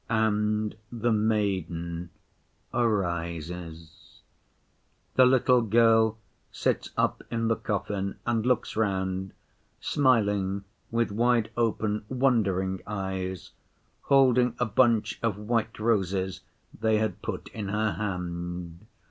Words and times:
and 0.09 0.75
the 0.91 1.11
maiden 1.11 2.09
arises. 2.73 4.19
The 5.13 5.27
little 5.27 5.61
girl 5.61 6.17
sits 6.51 6.89
up 6.97 7.21
in 7.29 7.49
the 7.49 7.55
coffin 7.55 8.15
and 8.25 8.43
looks 8.43 8.75
round, 8.75 9.31
smiling 9.79 10.63
with 10.89 11.15
wide‐ 11.15 11.49
open 11.55 12.03
wondering 12.09 12.81
eyes, 12.87 13.51
holding 14.01 14.55
a 14.57 14.65
bunch 14.65 15.19
of 15.21 15.37
white 15.37 15.77
roses 15.77 16.41
they 16.73 16.97
had 16.97 17.21
put 17.21 17.49
in 17.49 17.67
her 17.67 17.91
hand. 17.91 18.87